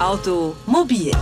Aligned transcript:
Automobil 0.00 1.12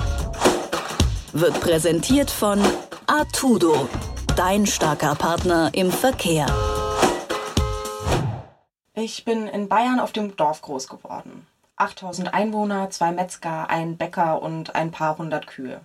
wird 1.32 1.60
präsentiert 1.60 2.30
von 2.30 2.60
Artudo, 3.08 3.88
dein 4.36 4.66
starker 4.66 5.16
Partner 5.16 5.70
im 5.72 5.90
Verkehr. 5.90 6.46
Ich 8.94 9.24
bin 9.24 9.48
in 9.48 9.68
Bayern 9.68 9.98
auf 9.98 10.12
dem 10.12 10.36
Dorf 10.36 10.62
groß 10.62 10.86
geworden. 10.86 11.44
8000 11.74 12.32
Einwohner, 12.32 12.88
zwei 12.90 13.10
Metzger, 13.10 13.68
ein 13.68 13.96
Bäcker 13.96 14.40
und 14.40 14.76
ein 14.76 14.92
paar 14.92 15.18
hundert 15.18 15.48
Kühe. 15.48 15.80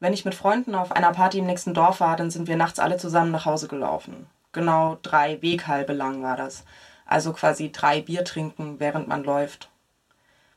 Wenn 0.00 0.12
ich 0.12 0.24
mit 0.24 0.34
Freunden 0.34 0.74
auf 0.74 0.90
einer 0.90 1.12
Party 1.12 1.38
im 1.38 1.46
nächsten 1.46 1.72
Dorf 1.72 2.00
war, 2.00 2.16
dann 2.16 2.32
sind 2.32 2.48
wir 2.48 2.56
nachts 2.56 2.80
alle 2.80 2.96
zusammen 2.96 3.30
nach 3.30 3.46
Hause 3.46 3.68
gelaufen. 3.68 4.26
Genau 4.50 4.98
drei 5.02 5.40
Weghalbe 5.40 5.92
lang 5.92 6.20
war 6.24 6.36
das. 6.36 6.64
Also 7.06 7.32
quasi 7.32 7.70
drei 7.70 8.00
Bier 8.00 8.24
trinken, 8.24 8.80
während 8.80 9.06
man 9.06 9.22
läuft. 9.22 9.70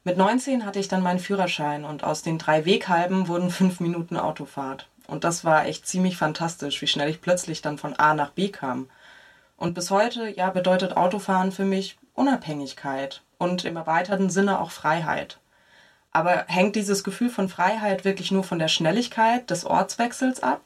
Mit 0.04 0.18
19 0.18 0.66
hatte 0.66 0.80
ich 0.80 0.88
dann 0.88 1.04
meinen 1.04 1.20
Führerschein 1.20 1.86
und 1.86 2.04
aus 2.04 2.24
den 2.24 2.40
drei 2.40 2.66
Weghalben 2.66 3.28
wurden 3.28 3.52
fünf 3.52 3.80
Minuten 3.80 4.18
Autofahrt. 4.18 4.88
Und 5.06 5.24
das 5.24 5.46
war 5.46 5.66
echt 5.66 5.86
ziemlich 5.86 6.18
fantastisch, 6.18 6.82
wie 6.82 6.88
schnell 6.88 7.10
ich 7.10 7.22
plötzlich 7.22 7.62
dann 7.62 7.78
von 7.78 7.94
A 7.94 8.16
nach 8.16 8.32
B 8.32 8.50
kam. 8.50 8.90
Und 9.58 9.76
bis 9.76 9.92
heute, 9.92 10.28
ja, 10.28 10.50
bedeutet 10.50 10.98
Autofahren 10.98 11.52
für 11.52 11.66
mich 11.66 12.00
Unabhängigkeit 12.16 13.22
und 13.38 13.64
im 13.64 13.78
erweiterten 13.78 14.32
Sinne 14.32 14.60
auch 14.60 14.72
Freiheit. 14.72 15.40
Aber 16.12 16.46
hängt 16.48 16.76
dieses 16.76 17.04
Gefühl 17.04 17.30
von 17.30 17.48
Freiheit 17.48 18.04
wirklich 18.04 18.32
nur 18.32 18.44
von 18.44 18.58
der 18.58 18.70
Schnelligkeit 18.70 19.52
des 19.52 19.66
Ortswechsels 19.66 20.42
ab? 20.42 20.62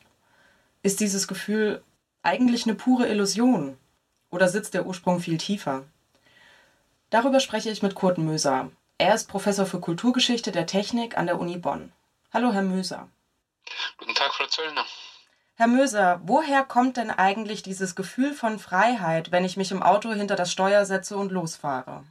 Ist 0.82 1.02
dieses 1.02 1.28
Gefühl 1.28 1.84
eigentlich 2.24 2.66
eine 2.66 2.76
pure 2.76 3.10
Illusion? 3.10 3.78
Oder 4.32 4.48
sitzt 4.48 4.74
der 4.74 4.86
Ursprung 4.86 5.20
viel 5.20 5.38
tiefer? 5.38 5.84
Darüber 7.10 7.42
spreche 7.42 7.70
ich 7.70 7.84
mit 7.84 7.96
Kurt 7.96 8.18
Möser. 8.18 8.72
Er 8.98 9.14
ist 9.14 9.28
Professor 9.28 9.66
für 9.66 9.82
Kulturgeschichte 9.82 10.54
der 10.54 10.68
Technik 10.68 11.18
an 11.18 11.26
der 11.26 11.38
Uni 11.38 11.58
Bonn. 11.58 11.92
Hallo, 12.32 12.54
Herr 12.54 12.62
Möser. 12.62 13.10
Guten 13.98 14.16
Tag, 14.16 14.34
Frau 14.34 14.46
Zöllner. 14.46 14.86
Herr 15.56 15.68
Möser, 15.68 16.22
woher 16.24 16.64
kommt 16.64 16.96
denn 16.96 17.12
eigentlich 17.12 17.62
dieses 17.62 17.96
Gefühl 17.96 18.34
von 18.34 18.58
Freiheit, 18.58 19.34
wenn 19.34 19.44
ich 19.44 19.58
mich 19.58 19.72
im 19.72 19.84
Auto 19.84 20.14
hinter 20.14 20.38
das 20.38 20.50
Steuer 20.50 20.86
setze 20.86 21.18
und 21.18 21.34
losfahre? 21.34 22.06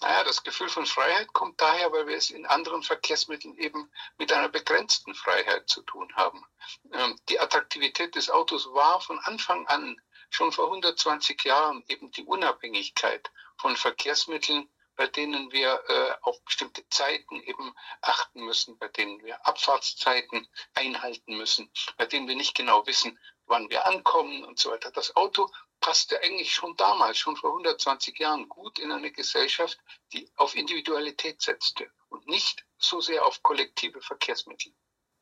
Naja, 0.00 0.22
das 0.22 0.44
Gefühl 0.44 0.68
von 0.68 0.86
Freiheit 0.86 1.32
kommt 1.32 1.60
daher, 1.60 1.90
weil 1.90 2.06
wir 2.06 2.16
es 2.16 2.30
in 2.30 2.46
anderen 2.46 2.84
Verkehrsmitteln 2.84 3.56
eben 3.58 3.90
mit 4.16 4.32
einer 4.32 4.48
begrenzten 4.48 5.12
Freiheit 5.12 5.68
zu 5.68 5.82
tun 5.82 6.08
haben. 6.14 6.44
Ähm, 6.92 7.18
die 7.28 7.40
Attraktivität 7.40 8.14
des 8.14 8.30
Autos 8.30 8.72
war 8.74 9.00
von 9.00 9.18
Anfang 9.18 9.66
an, 9.66 10.00
schon 10.30 10.52
vor 10.52 10.66
120 10.66 11.42
Jahren, 11.42 11.82
eben 11.88 12.12
die 12.12 12.24
Unabhängigkeit 12.24 13.28
von 13.56 13.74
Verkehrsmitteln, 13.74 14.68
bei 14.98 15.06
denen 15.06 15.52
wir 15.52 15.80
äh, 15.88 16.14
auf 16.22 16.42
bestimmte 16.42 16.86
Zeiten 16.88 17.40
eben 17.42 17.72
achten 18.02 18.44
müssen, 18.44 18.76
bei 18.78 18.88
denen 18.88 19.24
wir 19.24 19.46
Abfahrtszeiten 19.46 20.46
einhalten 20.74 21.36
müssen, 21.36 21.70
bei 21.96 22.04
denen 22.04 22.26
wir 22.26 22.34
nicht 22.34 22.56
genau 22.56 22.84
wissen, 22.86 23.16
wann 23.46 23.70
wir 23.70 23.86
ankommen 23.86 24.44
und 24.44 24.58
so 24.58 24.72
weiter. 24.72 24.90
Das 24.90 25.14
Auto 25.14 25.48
passte 25.78 26.20
eigentlich 26.20 26.52
schon 26.52 26.76
damals, 26.76 27.16
schon 27.16 27.36
vor 27.36 27.50
120 27.50 28.18
Jahren, 28.18 28.48
gut 28.48 28.80
in 28.80 28.90
eine 28.90 29.12
Gesellschaft, 29.12 29.78
die 30.12 30.28
auf 30.34 30.56
Individualität 30.56 31.40
setzte 31.40 31.88
und 32.08 32.26
nicht 32.26 32.66
so 32.76 33.00
sehr 33.00 33.24
auf 33.24 33.40
kollektive 33.44 34.00
Verkehrsmittel. 34.00 34.72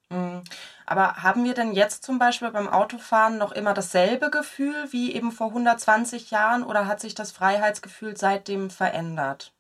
Mhm. 0.09 0.43
Aber 0.87 1.23
haben 1.23 1.45
wir 1.45 1.53
denn 1.53 1.73
jetzt 1.73 2.03
zum 2.03 2.19
Beispiel 2.19 2.51
beim 2.51 2.69
Autofahren 2.69 3.37
noch 3.37 3.53
immer 3.53 3.75
dasselbe 3.75 4.31
Gefühl 4.31 4.91
wie 4.91 5.13
eben 5.13 5.33
vor 5.33 5.49
120 5.49 6.31
Jahren 6.31 6.65
oder 6.65 6.87
hat 6.87 7.01
sich 7.01 7.15
das 7.15 7.31
Freiheitsgefühl 7.31 8.17
seitdem 8.17 8.71
verändert? 8.71 9.53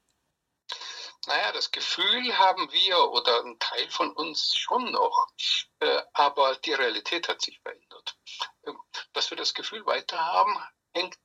Naja, 1.26 1.50
das 1.52 1.72
Gefühl 1.72 2.38
haben 2.38 2.70
wir 2.72 3.10
oder 3.10 3.42
ein 3.44 3.58
Teil 3.58 3.90
von 3.90 4.12
uns 4.12 4.54
schon 4.56 4.92
noch, 4.92 5.28
äh, 5.80 6.02
aber 6.12 6.54
die 6.56 6.72
Realität 6.72 7.28
hat 7.28 7.42
sich 7.42 7.58
verändert. 7.60 8.16
Ähm, 8.64 8.78
dass 9.12 9.30
wir 9.30 9.36
das 9.36 9.52
Gefühl 9.52 9.84
weiter 9.86 10.24
haben, 10.24 10.56
hängt 10.94 11.18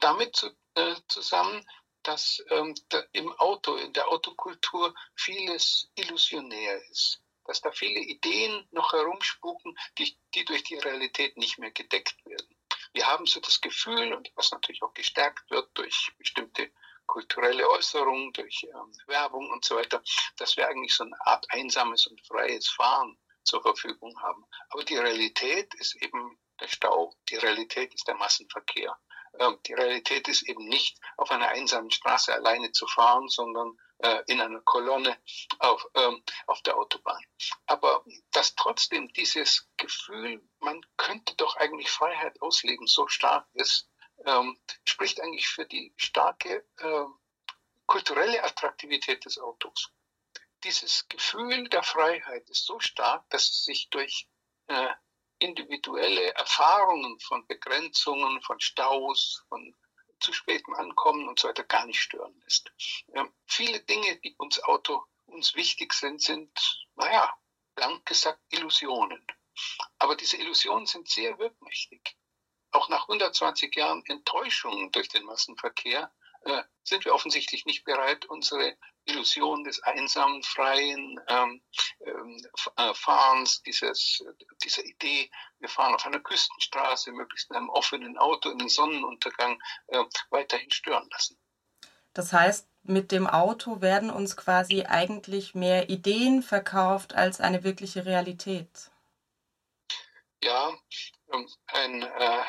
damit 0.00 0.36
zu, 0.36 0.50
äh, 0.74 0.96
zusammen, 1.08 1.64
dass 2.02 2.42
ähm, 2.50 2.74
da 2.88 3.02
im 3.12 3.32
Auto, 3.38 3.76
in 3.76 3.92
der 3.92 4.08
Autokultur 4.08 4.94
vieles 5.14 5.90
illusionär 5.94 6.82
ist. 6.90 7.20
Dass 7.44 7.60
da 7.60 7.70
viele 7.70 8.00
Ideen 8.00 8.66
noch 8.72 8.92
herumspuken, 8.92 9.76
die, 9.98 10.16
die 10.34 10.44
durch 10.44 10.64
die 10.64 10.78
Realität 10.78 11.36
nicht 11.36 11.58
mehr 11.58 11.70
gedeckt 11.70 12.24
werden. 12.26 12.56
Wir 12.92 13.06
haben 13.06 13.26
so 13.26 13.40
das 13.40 13.60
Gefühl, 13.60 14.14
und 14.14 14.30
was 14.34 14.50
natürlich 14.50 14.82
auch 14.82 14.94
gestärkt 14.94 15.50
wird 15.50 15.68
durch 15.74 16.12
bestimmte 16.18 16.70
kulturelle 17.06 17.68
Äußerungen, 17.70 18.32
durch 18.32 18.64
ähm, 18.64 18.92
Werbung 19.06 19.50
und 19.50 19.64
so 19.64 19.76
weiter, 19.76 20.02
dass 20.36 20.56
wir 20.56 20.68
eigentlich 20.68 20.94
so 20.94 21.04
eine 21.04 21.16
Art 21.26 21.46
einsames 21.50 22.06
und 22.06 22.20
freies 22.26 22.68
Fahren 22.68 23.18
zur 23.44 23.62
Verfügung 23.62 24.18
haben. 24.20 24.44
Aber 24.70 24.84
die 24.84 24.96
Realität 24.96 25.74
ist 25.74 25.96
eben 26.02 26.38
der 26.60 26.68
Stau. 26.68 27.14
Die 27.28 27.36
Realität 27.36 27.94
ist 27.94 28.08
der 28.08 28.14
Massenverkehr. 28.14 28.96
Ähm, 29.38 29.58
die 29.66 29.74
Realität 29.74 30.28
ist 30.28 30.42
eben 30.48 30.64
nicht 30.66 30.98
auf 31.16 31.30
einer 31.30 31.48
einsamen 31.48 31.90
Straße 31.90 32.32
alleine 32.32 32.72
zu 32.72 32.86
fahren, 32.86 33.28
sondern 33.28 33.76
äh, 33.98 34.22
in 34.26 34.40
einer 34.40 34.60
Kolonne 34.60 35.16
auf, 35.58 35.86
ähm, 35.94 36.22
auf 36.46 36.62
der 36.62 36.76
Autobahn. 36.76 37.22
Aber 37.66 38.04
dass 38.32 38.54
trotzdem 38.54 39.12
dieses 39.12 39.68
Gefühl, 39.76 40.42
man 40.60 40.80
könnte 40.96 41.34
doch 41.36 41.56
eigentlich 41.56 41.90
Freiheit 41.90 42.40
ausleben, 42.42 42.86
so 42.86 43.08
stark 43.08 43.46
ist, 43.54 43.88
ähm, 44.24 44.58
spricht 44.84 45.20
eigentlich 45.20 45.48
für 45.48 45.66
die 45.66 45.92
starke 45.96 46.64
äh, 46.78 47.04
kulturelle 47.86 48.42
Attraktivität 48.42 49.24
des 49.24 49.38
Autos. 49.38 49.90
Dieses 50.64 51.06
Gefühl 51.08 51.68
der 51.68 51.82
Freiheit 51.82 52.48
ist 52.48 52.64
so 52.64 52.80
stark, 52.80 53.28
dass 53.30 53.50
es 53.50 53.64
sich 53.64 53.90
durch 53.90 54.28
äh, 54.68 54.88
individuelle 55.38 56.34
Erfahrungen 56.34 57.20
von 57.20 57.46
Begrenzungen, 57.46 58.40
von 58.40 58.60
Staus, 58.60 59.44
von 59.48 59.74
zu 60.20 60.32
spätem 60.32 60.74
Ankommen 60.74 61.28
und 61.28 61.38
so 61.38 61.48
weiter 61.48 61.64
gar 61.64 61.86
nicht 61.86 62.00
stören 62.00 62.34
lässt. 62.44 62.72
Ähm, 63.12 63.32
viele 63.46 63.80
Dinge, 63.80 64.16
die 64.20 64.34
uns 64.38 64.62
Auto 64.62 65.04
uns 65.26 65.54
wichtig 65.54 65.92
sind, 65.92 66.22
sind, 66.22 66.86
naja, 66.94 67.32
blank 67.74 68.06
gesagt, 68.06 68.40
Illusionen. 68.50 69.26
Aber 69.98 70.16
diese 70.16 70.36
Illusionen 70.36 70.86
sind 70.86 71.08
sehr 71.08 71.38
wirkmächtig. 71.38 72.16
Auch 72.74 72.88
nach 72.88 73.02
120 73.02 73.74
Jahren 73.76 74.02
Enttäuschung 74.06 74.90
durch 74.90 75.08
den 75.08 75.24
Massenverkehr 75.24 76.10
äh, 76.44 76.62
sind 76.82 77.04
wir 77.04 77.14
offensichtlich 77.14 77.66
nicht 77.66 77.84
bereit, 77.84 78.26
unsere 78.26 78.76
Illusion 79.04 79.62
des 79.62 79.80
einsamen, 79.84 80.42
freien 80.42 81.20
ähm, 81.28 81.62
ähm, 82.04 82.44
äh, 82.76 82.92
Fahrens, 82.94 83.62
dieses, 83.62 84.24
dieser 84.64 84.84
Idee, 84.84 85.30
wir 85.60 85.68
fahren 85.68 85.94
auf 85.94 86.04
einer 86.04 86.18
Küstenstraße, 86.18 87.12
möglichst 87.12 87.48
in 87.50 87.56
einem 87.56 87.68
offenen 87.68 88.18
Auto 88.18 88.50
in 88.50 88.58
den 88.58 88.68
Sonnenuntergang, 88.68 89.62
äh, 89.86 90.02
weiterhin 90.30 90.72
stören 90.72 91.08
lassen. 91.12 91.38
Das 92.12 92.32
heißt, 92.32 92.68
mit 92.82 93.12
dem 93.12 93.28
Auto 93.28 93.82
werden 93.82 94.10
uns 94.10 94.36
quasi 94.36 94.82
eigentlich 94.82 95.54
mehr 95.54 95.90
Ideen 95.90 96.42
verkauft 96.42 97.14
als 97.14 97.40
eine 97.40 97.62
wirkliche 97.62 98.04
Realität. 98.04 98.90
Ja, 100.42 100.76
ähm, 101.32 101.48
ein 101.68 102.02
äh, 102.02 102.42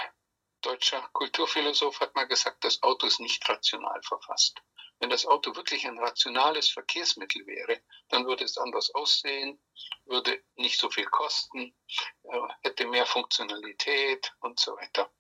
deutscher 0.66 1.08
Kulturphilosoph 1.14 2.00
hat 2.00 2.16
mal 2.16 2.28
gesagt, 2.28 2.64
das 2.64 2.82
Auto 2.82 3.06
ist 3.06 3.20
nicht 3.20 3.48
rational 3.48 4.02
verfasst. 4.02 4.62
Wenn 5.00 5.10
das 5.10 5.26
Auto 5.26 5.56
wirklich 5.56 5.86
ein 5.86 6.00
rationales 6.00 6.70
Verkehrsmittel 6.70 7.46
wäre, 7.46 7.82
dann 8.10 8.26
würde 8.26 8.46
es 8.46 8.58
anders 8.58 8.94
aussehen, 8.96 9.62
würde 10.06 10.42
nicht 10.56 10.80
so 10.80 10.90
viel 10.90 11.06
kosten, 11.06 11.76
äh, 12.24 12.40
hätte 12.64 12.88
mehr 12.88 13.06
Funktionalität 13.06 14.34
und 14.40 14.60
so 14.60 14.76
weiter. 14.78 15.12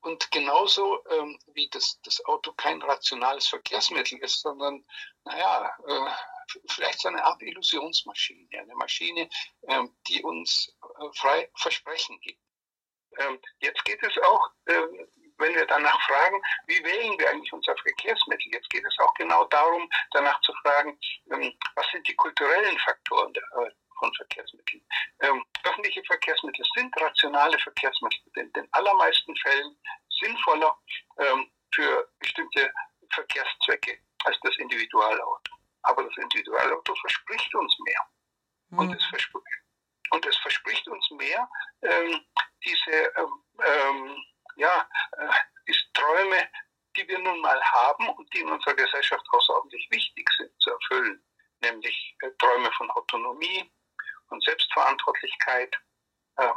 Und 0.00 0.30
genauso 0.30 1.04
ähm, 1.10 1.38
wie 1.54 1.68
das, 1.70 2.00
das 2.02 2.24
Auto 2.26 2.52
kein 2.52 2.82
rationales 2.82 3.48
Verkehrsmittel 3.48 4.18
ist, 4.18 4.40
sondern, 4.40 4.84
naja, 5.24 5.72
äh, 5.86 6.10
vielleicht 6.68 7.00
so 7.00 7.08
eine 7.08 7.24
Art 7.24 7.42
Illusionsmaschine, 7.42 8.60
eine 8.60 8.74
Maschine, 8.74 9.28
äh, 9.62 9.84
die 10.08 10.22
uns 10.22 10.76
äh, 11.00 11.08
frei 11.14 11.50
Versprechen 11.56 12.20
gibt. 12.20 12.40
Ähm, 13.18 13.38
jetzt 13.60 13.84
geht 13.84 14.02
es 14.02 14.16
auch, 14.22 14.50
ähm, 14.68 15.08
wenn 15.38 15.54
wir 15.54 15.66
danach 15.66 16.00
fragen, 16.06 16.40
wie 16.66 16.82
wählen 16.82 17.18
wir 17.18 17.30
eigentlich 17.30 17.52
unser 17.52 17.76
Verkehrsmittel? 17.76 18.52
Jetzt 18.52 18.70
geht 18.70 18.84
es 18.84 18.98
auch 18.98 19.12
genau 19.14 19.44
darum, 19.46 19.88
danach 20.12 20.40
zu 20.40 20.52
fragen, 20.62 20.98
ähm, 21.30 21.52
was 21.74 21.86
sind 21.92 22.06
die 22.08 22.16
kulturellen 22.16 22.78
Faktoren 22.78 23.34
äh, 23.34 23.70
von 23.98 24.12
Verkehrsmitteln. 24.14 24.82
Öffentliche 25.64 26.04
Verkehrsmittel 26.04 26.64
sind 26.74 26.94
rationale 27.00 27.58
Verkehrsmittel, 27.58 28.20
in 28.34 28.52
den 28.52 28.68
allermeisten 28.72 29.34
Fällen 29.36 29.74
sinnvoller 30.20 30.76
für 31.74 32.06
bestimmte 32.18 32.70
Verkehrszwecke 33.10 33.98
als 34.24 34.36
das 34.42 34.54
Individualauto. 34.58 35.52
Aber 35.82 36.02
das 36.02 36.16
Individualauto 36.18 36.94
verspricht 36.96 37.54
uns 37.54 37.74
mehr. 37.86 38.00
Und, 38.78 38.94
es 38.94 39.04
verspricht, 39.06 39.55
und 40.10 40.26
es 40.26 40.36
verspricht 40.38 40.86
uns 40.88 41.10
mehr, 41.12 41.48
ähm, 41.82 42.20
diese 42.64 43.12
ähm, 43.16 43.42
ähm, 43.64 44.24
ja, 44.56 44.88
äh, 45.18 45.28
diese 45.68 45.80
Träume, 45.92 46.48
die 46.96 47.06
wir 47.08 47.18
nun 47.18 47.40
mal 47.40 47.62
haben 47.62 48.08
und 48.08 48.32
die 48.34 48.40
in 48.40 48.48
unserer 48.48 48.74
Gesellschaft 48.74 49.24
außerordentlich 49.30 49.86
wichtig 49.90 50.28
sind 50.38 50.50
zu 50.60 50.70
erfüllen, 50.70 51.22
nämlich 51.60 52.16
äh, 52.20 52.30
träume 52.38 52.70
von 52.72 52.90
Autonomie, 52.90 53.70
von 54.28 54.40
Selbstverantwortlichkeit. 54.40 55.74
Äh, 56.36 56.50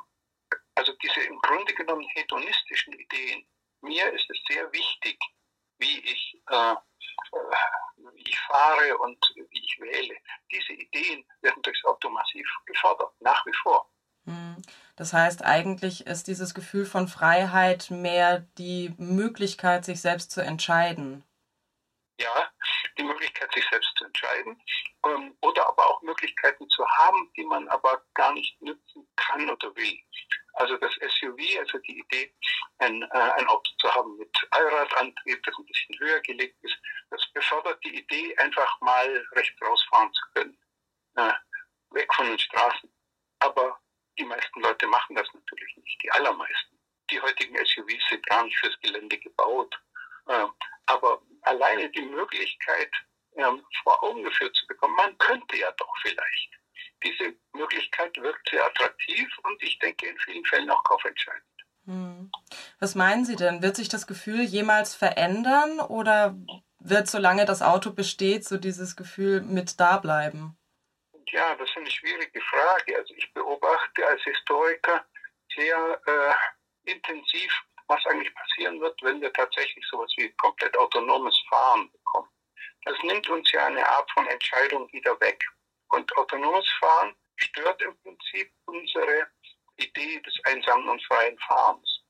also 0.75 0.93
diese 1.03 1.21
im 1.21 1.37
Grunde 1.39 1.73
genommen 1.73 2.07
hedonistischen 2.13 2.93
Ideen. 2.93 3.45
Mir 3.81 4.11
ist 4.13 4.29
es 4.29 4.37
sehr 4.49 4.71
wichtig, 4.71 5.19
wie 5.79 5.99
ich, 5.99 6.41
äh, 6.49 6.75
wie 8.13 8.29
ich 8.29 8.39
fahre 8.41 8.97
und 8.99 9.17
wie 9.35 9.59
ich 9.59 9.79
wähle. 9.79 10.15
Diese 10.51 10.73
Ideen 10.73 11.25
werden 11.41 11.61
durchs 11.63 11.83
Auto 11.85 12.09
massiv 12.09 12.47
gefordert, 12.65 13.11
nach 13.19 13.45
wie 13.45 13.53
vor. 13.63 13.89
Hm. 14.25 14.57
Das 14.95 15.13
heißt, 15.13 15.43
eigentlich 15.45 16.05
ist 16.07 16.27
dieses 16.27 16.53
Gefühl 16.53 16.85
von 16.85 17.07
Freiheit 17.07 17.89
mehr 17.89 18.45
die 18.57 18.93
Möglichkeit, 18.97 19.85
sich 19.85 20.01
selbst 20.01 20.31
zu 20.31 20.41
entscheiden. 20.41 21.23
Ja, 22.19 22.51
die 22.97 23.03
Möglichkeit, 23.03 23.49
sich 23.53 23.65
selbst 23.69 23.95
zu 23.95 24.03
entscheiden 24.03 24.61
ähm, 25.05 25.37
oder 25.39 25.65
aber 25.69 25.89
auch 25.89 26.01
Möglichkeiten 26.01 26.69
zu 26.69 26.85
haben, 26.85 27.31
die 27.37 27.45
man 27.45 27.65
aber 27.69 28.03
gar 28.13 28.33
nicht 28.33 28.61
nutzen 28.61 29.07
kann 29.15 29.49
oder 29.49 29.73
will. 29.77 29.97
Also 30.53 30.75
das 30.75 30.93
SUV, 30.95 31.59
also 31.59 31.77
die 31.77 31.99
Idee, 31.99 32.35
ein, 32.79 33.03
äh, 33.03 33.17
ein 33.17 33.47
Auto 33.47 33.71
zu 33.79 33.95
haben 33.95 34.17
mit 34.17 34.35
Allradantrieb, 34.51 35.41
das 35.43 35.55
ein 35.57 35.65
bisschen 35.65 35.97
höher 35.99 36.19
gelegt 36.19 36.57
ist, 36.61 36.77
das 37.09 37.25
befördert 37.31 37.81
die 37.85 37.99
Idee, 37.99 38.35
einfach 38.37 38.81
mal 38.81 39.25
rechts 39.31 39.61
rausfahren 39.61 40.11
zu 40.11 40.21
können, 40.33 40.57
äh, 41.15 41.31
weg 41.91 42.13
von 42.13 42.25
den 42.25 42.39
Straßen. 42.39 42.93
Aber 43.39 43.79
die 44.17 44.25
meisten 44.25 44.59
Leute 44.59 44.87
machen 44.87 45.15
das 45.15 45.27
natürlich 45.33 45.77
nicht, 45.77 46.03
die 46.03 46.11
allermeisten. 46.11 46.77
Die 47.11 47.21
heutigen 47.21 47.55
SUVs 47.65 48.09
sind 48.09 48.25
gar 48.25 48.43
nicht 48.43 48.57
fürs 48.57 48.77
Gelände 48.81 49.17
gebaut. 49.17 49.73
Äh, 50.27 50.45
aber 50.87 51.21
alleine 51.43 51.89
die 51.89 52.01
Möglichkeit 52.01 52.91
ähm, 53.35 53.63
vor 53.83 54.03
Augen 54.03 54.23
geführt 54.23 54.55
zu 54.55 54.67
bekommen, 54.67 54.95
man 54.95 55.17
könnte 55.17 55.57
ja 55.57 55.71
doch 55.71 55.93
vielleicht. 56.01 56.49
Diese 57.03 57.35
Möglichkeit 57.53 58.15
wirkt 58.17 58.49
sehr 58.49 58.65
attraktiv 58.65 59.27
und 59.43 59.61
ich 59.63 59.79
denke 59.79 60.07
in 60.07 60.17
vielen 60.19 60.45
Fällen 60.45 60.69
auch 60.69 60.83
kaufentscheidend. 60.83 61.43
Hm. 61.85 62.31
Was 62.79 62.95
meinen 62.95 63.25
Sie 63.25 63.35
denn? 63.35 63.61
Wird 63.61 63.75
sich 63.75 63.89
das 63.89 64.05
Gefühl 64.05 64.41
jemals 64.41 64.95
verändern 64.95 65.79
oder 65.79 66.35
wird, 66.79 67.07
solange 67.07 67.45
das 67.45 67.61
Auto 67.61 67.91
besteht, 67.91 68.45
so 68.45 68.57
dieses 68.57 68.95
Gefühl 68.95 69.41
mit 69.41 69.79
da 69.79 69.97
bleiben? 69.97 70.57
Ja, 71.31 71.55
das 71.55 71.69
ist 71.69 71.77
eine 71.77 71.91
schwierige 71.91 72.41
Frage. 72.41 72.97
Also 72.97 73.13
ich 73.15 73.33
beobachte 73.33 74.05
als 74.05 74.21
Historiker 74.23 75.05
sehr 75.55 76.01
äh, 76.05 76.91
intensiv, 76.91 77.51
was 77.89 78.05
eigentlich 78.05 78.33
passieren 78.33 78.79
wird, 78.79 79.01
wenn 79.01 79.19
wir 79.19 79.33
tatsächlich 79.33 79.85
sowas 79.89 80.11
wie 80.17 80.31
komplett 80.33 80.77
autonomes 80.77 81.37
Fahren 81.49 81.91
bekommen. 81.91 82.29
Das 82.85 82.95
nimmt 83.03 83.27
uns 83.29 83.51
ja 83.51 83.65
eine 83.65 83.85
Art 83.87 84.09
von 84.11 84.25
Entscheidung 84.27 84.91
wieder 84.93 85.19
weg. 85.19 85.43
Und 85.89 86.15
autonomes 86.15 86.69
Fahren 86.79 87.15
stört 87.35 87.81
im 87.81 87.97
Prinzip 88.01 88.53
unsere 88.65 89.27
Idee 89.77 90.19
des 90.21 90.39
einsamen 90.43 90.87
und 90.87 91.03
freien 91.03 91.37
Fahrens. 91.39 92.03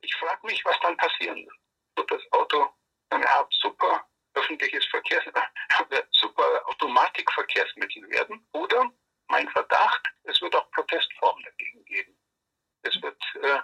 Ich 0.00 0.14
frage 0.16 0.46
mich, 0.46 0.64
was 0.64 0.78
dann 0.80 0.96
passieren 0.96 1.46
wird. 1.46 1.56
Wird 1.96 2.10
das 2.10 2.32
Auto 2.32 2.68
eine 3.10 3.28
Art 3.30 3.52
super 3.60 4.06
öffentliches 4.34 4.84
Verkehrs 4.86 5.24
super 6.10 6.62
Automatikverkehrsmittel 6.66 8.08
werden? 8.10 8.46
Oder 8.52 8.90
mein 9.28 9.48
Verdacht, 9.50 10.02
es 10.24 10.40
wird 10.40 10.54
auch 10.56 10.70
Protestformen 10.72 11.44
dagegen 11.44 11.84
geben. 11.84 12.18
Es 12.82 13.00
wird 13.00 13.22
äh, 13.42 13.60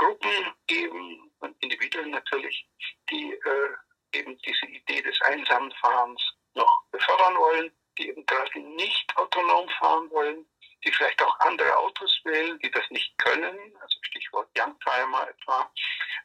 Gruppen 0.00 0.54
geben 0.66 1.30
und 1.40 1.54
Individuen 1.62 2.10
natürlich, 2.10 2.66
die 3.10 3.34
äh, 3.34 4.18
eben 4.18 4.38
diese 4.38 4.66
Idee 4.66 5.02
des 5.02 5.20
einsamen 5.20 5.70
Fahrens 5.72 6.22
noch 6.54 6.84
befördern 6.90 7.36
wollen, 7.36 7.70
die 7.98 8.08
eben 8.08 8.24
gerade 8.24 8.60
nicht 8.60 9.14
autonom 9.18 9.68
fahren 9.78 10.10
wollen, 10.10 10.46
die 10.82 10.92
vielleicht 10.92 11.22
auch 11.22 11.38
andere 11.40 11.76
Autos 11.76 12.18
wählen, 12.24 12.58
die 12.60 12.70
das 12.70 12.88
nicht 12.88 13.16
können, 13.18 13.58
also 13.78 13.98
Stichwort 14.00 14.48
Youngtimer 14.58 15.28
etwa. 15.28 15.70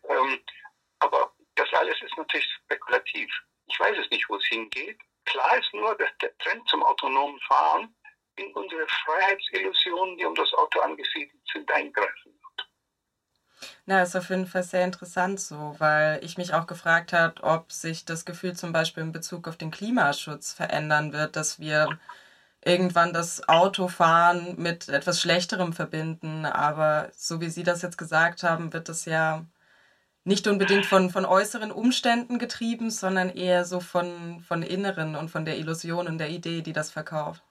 Ähm, 0.08 0.40
aber 1.00 1.34
das 1.56 1.72
alles 1.74 2.02
ist 2.02 2.16
natürlich 2.16 2.50
spekulativ. 2.64 3.30
Ich 3.66 3.78
weiß 3.78 3.98
es 3.98 4.10
nicht, 4.10 4.30
wo 4.30 4.38
es 4.38 4.46
hingeht. 4.46 5.00
Klar 5.26 5.58
ist 5.58 5.74
nur, 5.74 5.96
dass 5.96 6.18
der 6.22 6.38
Trend 6.38 6.66
zum 6.70 6.82
autonomen 6.82 7.42
Fahren 7.42 7.94
in 8.38 8.54
unsere 8.54 8.88
Freiheitsillusionen, 8.88 10.18
die 10.18 10.26
um 10.26 10.36
das 10.36 10.54
Auto 10.54 10.80
angesiedelt 10.80 11.42
sind, 11.52 11.70
eingreifen. 11.72 12.35
Na, 13.86 14.02
ist 14.02 14.16
auf 14.16 14.30
jeden 14.30 14.48
Fall 14.48 14.64
sehr 14.64 14.84
interessant 14.84 15.40
so, 15.40 15.76
weil 15.80 16.24
ich 16.24 16.38
mich 16.38 16.54
auch 16.54 16.68
gefragt 16.68 17.14
habe, 17.14 17.44
ob 17.44 17.72
sich 17.72 18.06
das 18.06 18.26
Gefühl 18.26 18.56
zum 18.56 18.74
Beispiel 18.74 19.04
in 19.04 19.12
Bezug 19.12 19.48
auf 19.48 19.58
den 19.58 19.72
Klimaschutz 19.72 20.54
verändern 20.54 21.14
wird, 21.14 21.36
dass 21.36 21.60
wir 21.60 21.98
irgendwann 22.64 23.14
das 23.14 23.48
Autofahren 23.48 24.56
mit 24.62 24.90
etwas 24.90 25.22
Schlechterem 25.22 25.74
verbinden. 25.74 26.46
Aber 26.46 27.10
so 27.16 27.42
wie 27.42 27.50
Sie 27.50 27.64
das 27.64 27.82
jetzt 27.82 27.98
gesagt 27.98 28.44
haben, 28.44 28.74
wird 28.74 28.90
das 28.90 29.06
ja 29.06 29.46
nicht 30.26 30.48
unbedingt 30.48 30.88
von, 30.88 31.12
von 31.12 31.26
äußeren 31.26 31.72
Umständen 31.72 32.40
getrieben, 32.40 32.90
sondern 32.90 33.30
eher 33.30 33.64
so 33.64 33.80
von, 33.80 34.40
von 34.42 34.64
inneren 34.64 35.16
und 35.16 35.30
von 35.30 35.46
der 35.46 35.58
Illusion 35.58 36.08
und 36.08 36.18
der 36.18 36.30
Idee, 36.30 36.62
die 36.62 36.74
das 36.74 36.92
verkauft. 36.92 37.44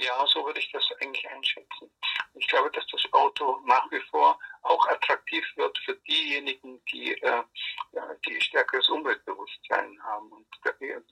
Ja, 0.00 0.26
so 0.26 0.44
würde 0.44 0.58
ich 0.58 0.70
das 0.72 0.84
eigentlich 1.00 1.28
einschätzen. 1.28 1.90
Ich 2.34 2.46
glaube, 2.48 2.70
dass 2.72 2.86
das 2.88 3.02
Auto 3.12 3.60
nach 3.66 3.90
wie 3.90 4.00
vor 4.10 4.38
auch 4.68 4.86
attraktiv 4.88 5.44
wird 5.56 5.76
für 5.78 5.94
diejenigen, 6.08 6.82
die, 6.92 7.12
äh, 7.22 7.42
die 8.26 8.40
stärkeres 8.40 8.88
Umweltbewusstsein 8.88 10.02
haben. 10.02 10.30
Und 10.30 10.46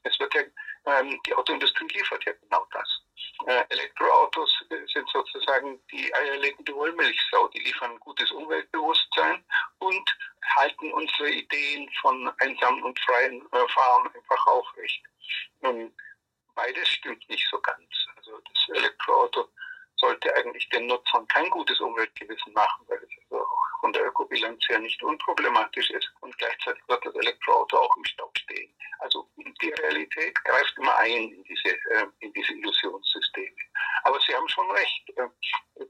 es 0.02 0.18
wird 0.20 0.34
ja, 0.34 0.42
ähm, 0.86 1.20
die 1.26 1.34
Autoindustrie 1.34 1.88
liefert 1.88 2.24
ja 2.24 2.32
genau 2.32 2.66
das. 2.72 3.02
Äh, 3.46 3.64
Elektroautos 3.70 4.50
sind 4.92 5.08
sozusagen 5.10 5.80
die 5.90 6.14
eierlegende 6.14 6.74
Wollmilchsau. 6.74 7.48
Die 7.48 7.60
liefern 7.60 7.98
gutes 8.00 8.30
Umweltbewusstsein 8.32 9.44
und 9.78 10.18
halten 10.56 10.92
unsere 10.92 11.30
Ideen 11.30 11.90
von 12.00 12.30
einsamen 12.38 12.82
und 12.82 12.98
freien 13.00 13.40
äh, 13.52 13.68
Fahren 13.68 14.08
einfach 14.14 14.46
aufrecht. 14.46 15.02
Nun, 15.60 15.94
beides 16.54 16.88
stimmt 16.88 17.28
nicht 17.28 17.46
so 17.50 17.60
ganz. 17.60 17.84
Also 18.16 18.38
das 18.38 18.76
Elektroauto 18.76 19.48
sollte 19.96 20.34
eigentlich 20.36 20.68
den 20.70 20.86
Nutzern 20.86 21.26
kein 21.28 21.48
gutes 21.50 21.80
Umweltgewissen 21.80 22.52
machen, 22.52 22.84
weil 22.88 22.98
es 22.98 23.10
also 23.30 23.44
auch 23.44 23.80
von 23.80 23.92
der 23.92 24.06
Ökobilanz 24.06 24.68
her 24.68 24.78
nicht 24.78 25.02
unproblematisch 25.02 25.90
ist 25.90 26.12
und 26.20 26.36
gleichzeitig 26.38 26.82
wird 26.88 27.04
das 27.04 27.14
Elektroauto 27.14 27.78
auch 27.78 27.96
im 27.96 28.04
Staub 28.04 28.36
stehen. 28.38 28.72
Also 28.98 29.28
die 29.62 29.70
Realität 29.70 30.34
greift 30.44 30.76
immer 30.78 30.96
ein 30.98 31.30
in 31.32 31.44
diese, 31.44 31.68
äh, 31.90 32.06
in 32.20 32.32
diese 32.32 32.52
Illusionssysteme. 32.52 33.56
Aber 34.04 34.20
Sie 34.20 34.34
haben 34.34 34.48
schon 34.48 34.70
recht, 34.70 35.10
äh, 35.16 35.28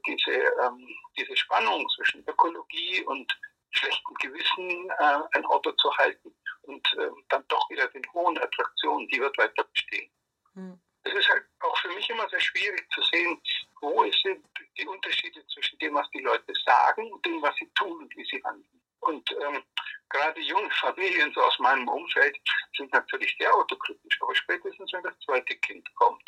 diese, 0.05 0.31
ähm, 0.31 0.87
diese 1.17 1.35
Spannung 1.35 1.87
zwischen 1.95 2.23
Ökologie 2.27 3.03
und 3.05 3.31
schlechtem 3.71 4.13
Gewissen 4.15 4.89
äh, 4.99 5.19
ein 5.33 5.45
Auto 5.45 5.71
zu 5.73 5.95
halten 5.97 6.33
und 6.63 6.85
dann 7.29 7.45
doch 7.47 7.69
wieder 7.69 7.87
den 7.87 8.03
hohen 8.13 8.37
Attraktionen, 8.37 9.07
die 9.07 9.21
wird 9.21 9.37
weiter 9.37 9.63
bestehen. 9.63 10.11
Hm. 10.53 10.79
Es 11.03 11.13
ist 11.13 11.29
halt 11.29 11.45
auch 11.61 11.77
für 11.77 11.87
mich 11.89 12.09
immer 12.09 12.27
sehr 12.27 12.41
schwierig 12.41 12.85
zu 12.91 13.01
sehen, 13.03 13.41
wo 13.81 14.03
sind 14.23 14.45
die 14.77 14.87
Unterschiede 14.87 15.45
zwischen 15.47 15.77
dem, 15.79 15.95
was 15.95 16.09
die 16.11 16.21
Leute 16.21 16.53
sagen 16.65 17.11
und 17.11 17.25
dem, 17.25 17.41
was 17.41 17.55
sie 17.55 17.69
tun 17.75 18.03
und 18.03 18.15
wie 18.15 18.25
sie 18.25 18.43
handeln. 18.43 18.81
Und 18.99 19.31
ähm, 19.31 19.63
gerade 20.09 20.41
junge 20.41 20.69
Familien 20.71 21.31
so 21.33 21.41
aus 21.41 21.57
meinem 21.59 21.87
Umfeld 21.87 22.37
sind 22.75 22.91
natürlich 22.93 23.35
sehr 23.39 23.53
autokritisch, 23.53 24.21
aber 24.21 24.35
spätestens, 24.35 24.91
wenn 24.93 25.03
das 25.03 25.17
zweite 25.25 25.55
Kind 25.57 25.87
kommt, 25.95 26.23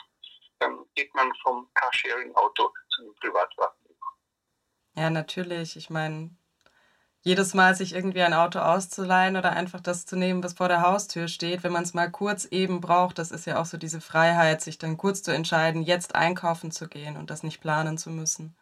dann 0.59 0.85
geht 0.95 1.13
man 1.15 1.33
vom 1.43 1.69
Carsharing-Auto 1.73 2.73
zu 2.89 3.01
einem 3.01 3.15
Privatwagen 3.15 3.85
über. 3.85 4.07
Ja, 4.95 5.09
natürlich. 5.09 5.75
Ich 5.75 5.89
meine, 5.89 6.31
jedes 7.21 7.53
Mal 7.53 7.75
sich 7.75 7.93
irgendwie 7.93 8.21
ein 8.21 8.33
Auto 8.33 8.59
auszuleihen 8.59 9.35
oder 9.35 9.51
einfach 9.51 9.81
das 9.81 10.05
zu 10.05 10.15
nehmen, 10.15 10.43
was 10.43 10.53
vor 10.53 10.69
der 10.69 10.81
Haustür 10.81 11.27
steht, 11.27 11.63
wenn 11.63 11.73
man 11.73 11.83
es 11.83 11.93
mal 11.93 12.09
kurz 12.09 12.45
eben 12.45 12.79
braucht, 12.79 13.19
das 13.19 13.31
ist 13.31 13.45
ja 13.45 13.59
auch 13.59 13.65
so 13.65 13.77
diese 13.77 13.99
Freiheit, 13.99 14.61
sich 14.61 14.77
dann 14.77 14.97
kurz 14.97 15.21
zu 15.21 15.31
entscheiden, 15.31 15.81
jetzt 15.81 16.15
einkaufen 16.15 16.71
zu 16.71 16.87
gehen 16.87 17.17
und 17.17 17.29
das 17.29 17.43
nicht 17.43 17.61
planen 17.61 17.97
zu 17.97 18.09
müssen. 18.09 18.57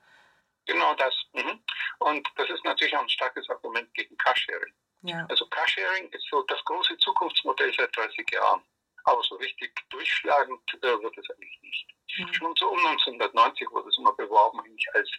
Genau 0.65 0.93
das. 0.95 1.13
Mhm. 1.33 1.63
Und 1.99 2.27
das 2.35 2.49
ist 2.49 2.63
natürlich 2.65 2.95
auch 2.95 3.01
ein 3.01 3.09
starkes 3.09 3.49
Argument 3.49 3.93
gegen 3.93 4.17
Carsharing. 4.17 4.73
Ja. 5.03 5.25
Also 5.29 5.45
Carsharing 5.47 6.09
ist 6.11 6.25
so 6.29 6.41
das 6.43 6.63
große 6.65 6.97
Zukunftsmodell 6.97 7.71
seit 7.77 7.95
30 7.95 8.29
Jahren. 8.31 8.61
Aber 9.05 9.23
so 9.23 9.35
richtig 9.35 9.71
durchschlagend 9.89 10.59
äh, 10.81 11.01
wird 11.01 11.17
es 11.17 11.29
eigentlich 11.29 11.59
nicht. 11.61 11.87
Mhm. 12.17 12.33
Schon 12.33 12.55
so 12.57 12.67
um 12.67 12.85
1990 12.85 13.71
wurde 13.71 13.87
es 13.87 13.97
immer 13.97 14.13
beworben 14.13 14.59
eigentlich 14.59 14.87
als 14.93 15.09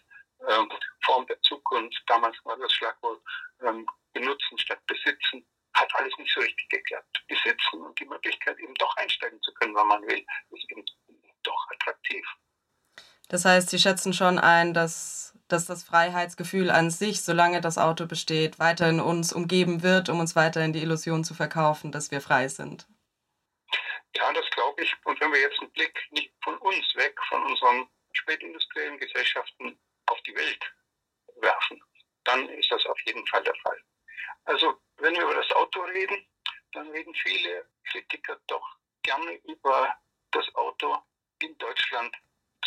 ähm, 0.48 0.70
Form 1.04 1.26
der 1.26 1.40
Zukunft, 1.42 2.02
damals 2.06 2.36
war 2.44 2.56
das 2.58 2.72
Schlagwort 2.72 3.20
ähm, 3.62 3.86
benutzen 4.12 4.58
statt 4.58 4.80
besitzen, 4.86 5.46
hat 5.74 5.94
alles 5.94 6.16
nicht 6.18 6.32
so 6.32 6.40
richtig 6.40 6.68
geklappt. 6.68 7.24
Besitzen 7.28 7.82
und 7.82 7.98
die 7.98 8.06
Möglichkeit 8.06 8.58
eben 8.58 8.74
doch 8.74 8.96
einsteigen 8.96 9.40
zu 9.42 9.52
können, 9.54 9.74
wann 9.74 9.88
man 9.88 10.02
will, 10.02 10.24
ist 10.50 10.70
eben 10.70 10.84
doch 11.42 11.66
attraktiv. 11.70 12.26
Das 13.28 13.44
heißt, 13.44 13.68
Sie 13.68 13.78
schätzen 13.78 14.14
schon 14.14 14.38
ein, 14.38 14.72
dass, 14.72 15.34
dass 15.48 15.66
das 15.66 15.84
Freiheitsgefühl 15.84 16.70
an 16.70 16.90
sich, 16.90 17.22
solange 17.22 17.60
das 17.60 17.76
Auto 17.76 18.06
besteht, 18.06 18.58
weiterhin 18.58 19.00
uns 19.00 19.32
umgeben 19.32 19.82
wird, 19.82 20.08
um 20.08 20.18
uns 20.18 20.34
weiterhin 20.34 20.72
die 20.72 20.82
Illusion 20.82 21.24
zu 21.24 21.34
verkaufen, 21.34 21.92
dass 21.92 22.10
wir 22.10 22.22
frei 22.22 22.48
sind. 22.48 22.88
Ja, 24.16 24.32
das 24.32 24.48
glaube 24.50 24.82
ich. 24.82 24.94
Und 25.04 25.20
wenn 25.20 25.30
wir 25.32 25.40
jetzt 25.40 25.60
ein 25.60 25.70
Blick 25.72 25.94
nicht 26.10 26.32
von 26.42 26.56
uns 26.58 26.94
weg, 26.96 27.14
von 27.28 27.44
unseren 27.44 27.86
spätindustriellen 28.14 28.98
Gesellschaften 28.98 29.78
auf 30.10 30.20
die 30.22 30.34
Welt 30.34 30.72
werfen, 31.36 31.82
dann 32.24 32.48
ist 32.50 32.70
das 32.70 32.84
auf 32.86 33.00
jeden 33.06 33.26
Fall 33.26 33.42
der 33.44 33.54
Fall. 33.56 33.80
Also 34.44 34.78
wenn 34.96 35.14
wir 35.14 35.22
über 35.22 35.34
das 35.34 35.50
Auto 35.52 35.80
reden, 35.82 36.26
dann 36.72 36.88
reden 36.90 37.14
viele 37.14 37.68
Kritiker 37.84 38.38
doch 38.46 38.76
gerne 39.02 39.34
über 39.44 39.94
das 40.32 40.54
Auto 40.54 40.96
in 41.40 41.56
Deutschland 41.58 42.14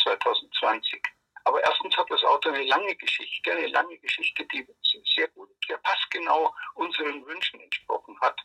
2020. 0.02 1.02
Aber 1.44 1.62
erstens 1.62 1.96
hat 1.96 2.10
das 2.10 2.22
Auto 2.24 2.50
eine 2.50 2.64
lange 2.64 2.94
Geschichte, 2.96 3.52
eine 3.52 3.66
lange 3.68 3.98
Geschichte, 3.98 4.44
die 4.46 4.66
sehr 5.14 5.28
gut, 5.28 5.50
sehr 5.66 5.78
passgenau 5.78 6.54
unseren 6.74 7.26
Wünschen 7.26 7.60
entsprochen 7.60 8.18
hat. 8.20 8.40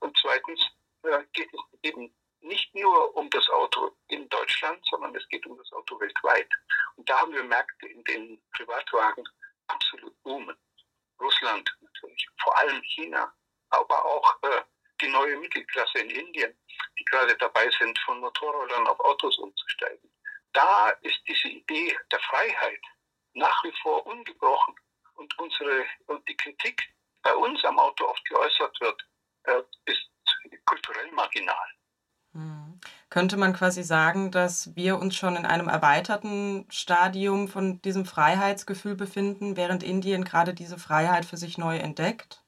Und 0.00 0.16
zweitens 0.18 0.60
äh, 1.02 1.24
geht 1.32 1.52
es 1.52 1.60
eben 1.82 2.14
nicht 2.42 2.74
nur 2.74 3.16
um 3.16 3.30
das 3.30 3.48
Auto 3.50 3.96
in 4.08 4.28
Deutschland, 4.28 4.84
sondern 4.90 5.14
es 5.14 5.26
geht 5.28 5.46
um 5.46 5.56
das 5.56 5.72
Auto 5.72 5.98
weltweit. 6.00 6.48
Und 6.96 7.08
da 7.08 7.20
haben 7.20 7.32
wir 7.32 7.42
Märkte, 7.44 7.86
in 7.86 8.02
denen 8.04 8.42
Privatwagen 8.52 9.24
absolut 9.68 10.22
boomen. 10.22 10.56
Russland 11.20 11.70
natürlich, 11.80 12.26
vor 12.42 12.56
allem 12.58 12.82
China, 12.82 13.32
aber 13.70 14.04
auch 14.04 14.42
äh, 14.42 14.62
die 15.00 15.08
neue 15.08 15.36
Mittelklasse 15.36 15.98
in 15.98 16.10
Indien, 16.10 16.58
die 16.98 17.04
gerade 17.04 17.36
dabei 17.38 17.70
sind, 17.78 17.98
von 18.00 18.20
Motorrollern 18.20 18.86
auf 18.86 19.00
Autos 19.00 19.38
umzusteigen. 19.38 20.12
Da 20.52 20.90
ist 21.02 21.20
diese 21.26 21.48
Idee 21.48 21.96
der 22.10 22.20
Freiheit 22.20 22.80
nach 23.34 23.64
wie 23.64 23.72
vor 23.82 24.04
ungebrochen 24.06 24.74
und 25.14 25.38
unsere 25.38 25.86
und 26.06 26.28
die 26.28 26.36
Kritik 26.36 26.82
bei 27.22 27.34
uns 27.34 27.64
am 27.64 27.78
Auto 27.78 28.04
oft 28.06 28.24
geäußert 28.24 28.78
wird, 28.80 29.02
äh, 29.44 29.62
ist 29.86 30.08
kulturell 30.64 31.10
marginal. 31.12 31.71
Könnte 33.12 33.36
man 33.36 33.52
quasi 33.52 33.82
sagen, 33.82 34.30
dass 34.30 34.74
wir 34.74 34.96
uns 34.96 35.14
schon 35.14 35.36
in 35.36 35.44
einem 35.44 35.68
erweiterten 35.68 36.66
Stadium 36.70 37.46
von 37.46 37.78
diesem 37.82 38.06
Freiheitsgefühl 38.06 38.94
befinden, 38.94 39.54
während 39.54 39.82
Indien 39.82 40.24
gerade 40.24 40.54
diese 40.54 40.78
Freiheit 40.78 41.26
für 41.26 41.36
sich 41.36 41.58
neu 41.58 41.76
entdeckt? 41.76 42.42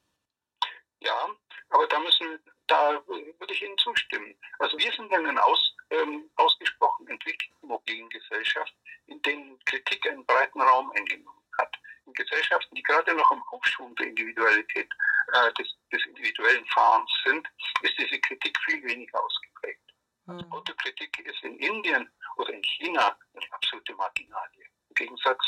Ja, 1.01 1.29
aber 1.69 1.85
da 1.85 1.99
müssen, 1.99 2.39
da 2.65 2.99
würde 3.05 3.53
ich 3.53 3.61
Ihnen 3.61 3.77
zustimmen. 3.77 4.33
Also 4.57 4.75
wir 4.79 4.91
sind 4.93 5.11
in 5.11 5.27
einer 5.27 5.45
aus, 5.45 5.75
ähm, 5.91 6.31
ausgesprochen 6.35 7.07
entwickelten 7.09 7.67
mobilen 7.67 8.09
Gesellschaft, 8.09 8.73
in 9.05 9.21
denen 9.21 9.59
Kritik 9.65 10.09
einen 10.09 10.25
breiten 10.25 10.61
Raum 10.61 10.91
eingenommen 10.97 11.45
hat. 11.59 11.77
In 12.07 12.13
Gesellschaften, 12.13 12.73
die 12.73 12.81
gerade 12.81 13.13
noch 13.13 13.29
im 13.29 13.43
Aufschwung 13.51 13.95
der 13.97 14.07
Individualität, 14.07 14.89
äh, 15.31 15.53
des, 15.53 15.67
des 15.91 16.03
individuellen 16.07 16.65
Fahrens 16.73 17.11
sind, 17.23 17.47
ist 17.83 17.93
diese 17.99 18.19
Kritik 18.19 18.57
viel 18.65 18.83
weniger 18.83 19.23
ausgeprägt. 19.23 19.44
Mhm. 20.25 20.51
Autokritik 20.51 21.19
ist 21.19 21.43
in 21.43 21.57
Indien 21.57 22.09
oder 22.37 22.53
in 22.53 22.61
China 22.63 23.15
eine 23.33 23.45
absolute 23.51 23.93
Marginalie, 23.95 24.65
im 24.89 24.95
Gegensatz 24.95 25.41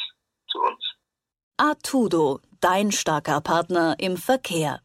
zu 0.47 0.59
uns. 0.59 0.95
Artudo, 1.57 2.39
dein 2.61 2.91
starker 2.91 3.41
Partner 3.41 3.95
im 3.99 4.17
Verkehr. 4.17 4.81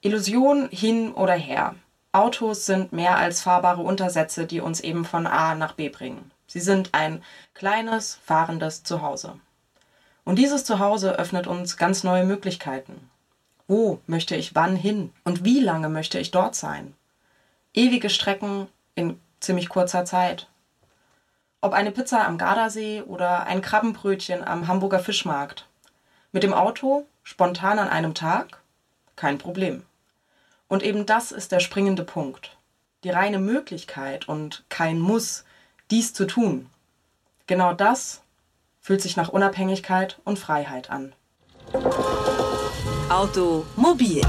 Illusion 0.00 0.68
hin 0.70 1.12
oder 1.14 1.34
her. 1.34 1.76
Autos 2.10 2.66
sind 2.66 2.92
mehr 2.92 3.16
als 3.16 3.42
fahrbare 3.42 3.82
Untersätze, 3.82 4.46
die 4.46 4.60
uns 4.60 4.80
eben 4.80 5.04
von 5.04 5.26
A 5.26 5.54
nach 5.54 5.74
B 5.74 5.88
bringen. 5.88 6.30
Sie 6.46 6.60
sind 6.60 6.94
ein 6.94 7.22
kleines, 7.54 8.16
fahrendes 8.24 8.82
Zuhause. 8.82 9.38
Und 10.24 10.36
dieses 10.36 10.64
Zuhause 10.64 11.18
öffnet 11.18 11.46
uns 11.46 11.76
ganz 11.76 12.02
neue 12.02 12.24
Möglichkeiten. 12.24 13.10
Wo 13.68 14.00
möchte 14.06 14.34
ich 14.34 14.54
wann 14.54 14.74
hin 14.74 15.12
und 15.24 15.44
wie 15.44 15.60
lange 15.60 15.88
möchte 15.88 16.18
ich 16.18 16.30
dort 16.30 16.54
sein? 16.54 16.94
Ewige 17.74 18.10
Strecken 18.10 18.68
in 18.94 19.20
ziemlich 19.40 19.68
kurzer 19.68 20.04
Zeit. 20.04 20.48
Ob 21.60 21.72
eine 21.72 21.90
Pizza 21.90 22.26
am 22.26 22.38
Gardasee 22.38 23.02
oder 23.02 23.46
ein 23.46 23.60
Krabbenbrötchen 23.60 24.46
am 24.46 24.68
Hamburger 24.68 24.98
Fischmarkt. 25.00 25.66
Mit 26.32 26.42
dem 26.42 26.54
Auto, 26.54 27.06
spontan 27.22 27.78
an 27.78 27.88
einem 27.88 28.14
Tag, 28.14 28.60
kein 29.16 29.38
Problem. 29.38 29.84
Und 30.68 30.82
eben 30.82 31.06
das 31.06 31.32
ist 31.32 31.52
der 31.52 31.60
springende 31.60 32.04
Punkt. 32.04 32.56
Die 33.04 33.10
reine 33.10 33.38
Möglichkeit 33.38 34.28
und 34.28 34.64
kein 34.68 34.98
Muss, 34.98 35.44
dies 35.90 36.12
zu 36.12 36.26
tun. 36.26 36.68
Genau 37.46 37.72
das 37.72 38.22
fühlt 38.80 39.00
sich 39.00 39.16
nach 39.16 39.28
Unabhängigkeit 39.28 40.18
und 40.24 40.38
Freiheit 40.38 40.90
an. 40.90 41.14
Automobil 43.08 44.22